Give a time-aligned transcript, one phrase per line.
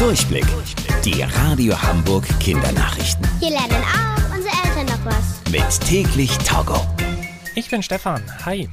[0.00, 0.46] Durchblick.
[1.04, 3.28] Die Radio Hamburg Kindernachrichten.
[3.38, 5.52] Hier lernen auch unsere Eltern noch was.
[5.52, 6.80] Mit täglich Togo.
[7.54, 8.22] Ich bin Stefan.
[8.46, 8.70] Hi.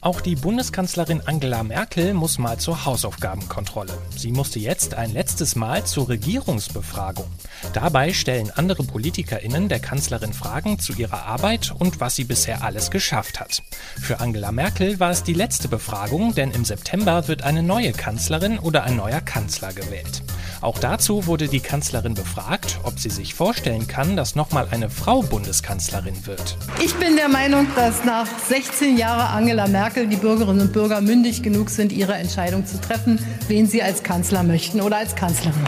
[0.00, 3.92] Auch die Bundeskanzlerin Angela Merkel muss mal zur Hausaufgabenkontrolle.
[4.16, 7.26] Sie musste jetzt ein letztes Mal zur Regierungsbefragung.
[7.74, 12.90] Dabei stellen andere PolitikerInnen der Kanzlerin Fragen zu ihrer Arbeit und was sie bisher alles
[12.90, 13.62] geschafft hat.
[14.00, 18.58] Für Angela Merkel war es die letzte Befragung, denn im September wird eine neue Kanzlerin
[18.58, 20.22] oder ein neuer Kanzler gewählt.
[20.60, 25.22] Auch dazu wurde die Kanzlerin befragt, ob sie sich vorstellen kann, dass nochmal eine Frau
[25.22, 26.58] Bundeskanzlerin wird.
[26.84, 31.42] Ich bin der Meinung, dass nach 16 Jahren Angela Merkel die Bürgerinnen und Bürger mündig
[31.42, 35.66] genug sind, ihre Entscheidung zu treffen, wen sie als Kanzler möchten oder als Kanzlerin.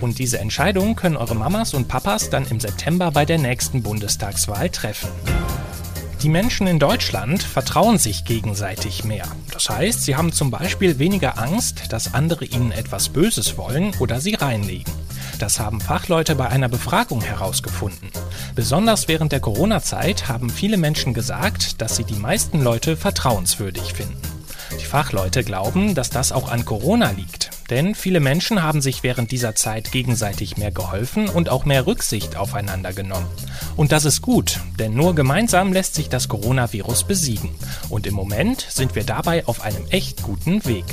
[0.00, 4.70] Und diese Entscheidung können eure Mamas und Papas dann im September bei der nächsten Bundestagswahl
[4.70, 5.08] treffen.
[6.24, 9.26] Die Menschen in Deutschland vertrauen sich gegenseitig mehr.
[9.52, 14.22] Das heißt, sie haben zum Beispiel weniger Angst, dass andere ihnen etwas Böses wollen oder
[14.22, 14.90] sie reinlegen.
[15.38, 18.08] Das haben Fachleute bei einer Befragung herausgefunden.
[18.54, 24.16] Besonders während der Corona-Zeit haben viele Menschen gesagt, dass sie die meisten Leute vertrauenswürdig finden.
[24.80, 27.43] Die Fachleute glauben, dass das auch an Corona liegt.
[27.70, 32.36] Denn viele Menschen haben sich während dieser Zeit gegenseitig mehr geholfen und auch mehr Rücksicht
[32.36, 33.26] aufeinander genommen.
[33.76, 37.50] Und das ist gut, denn nur gemeinsam lässt sich das Coronavirus besiegen.
[37.88, 40.84] Und im Moment sind wir dabei auf einem echt guten Weg.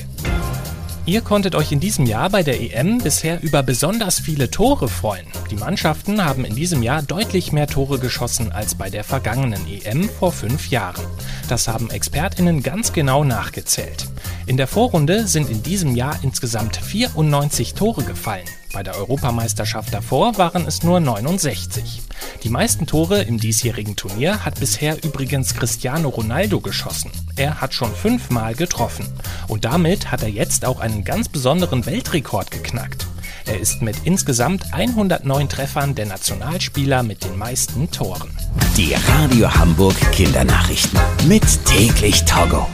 [1.07, 5.25] Ihr konntet euch in diesem Jahr bei der EM bisher über besonders viele Tore freuen.
[5.49, 10.07] Die Mannschaften haben in diesem Jahr deutlich mehr Tore geschossen als bei der vergangenen EM
[10.07, 11.03] vor fünf Jahren.
[11.49, 14.07] Das haben Expertinnen ganz genau nachgezählt.
[14.51, 18.43] In der Vorrunde sind in diesem Jahr insgesamt 94 Tore gefallen.
[18.73, 22.01] Bei der Europameisterschaft davor waren es nur 69.
[22.43, 27.11] Die meisten Tore im diesjährigen Turnier hat bisher übrigens Cristiano Ronaldo geschossen.
[27.37, 29.07] Er hat schon fünfmal getroffen.
[29.47, 33.07] Und damit hat er jetzt auch einen ganz besonderen Weltrekord geknackt.
[33.45, 38.29] Er ist mit insgesamt 109 Treffern der Nationalspieler mit den meisten Toren.
[38.75, 40.99] Die Radio Hamburg Kindernachrichten.
[41.25, 42.67] Mit täglich Togo.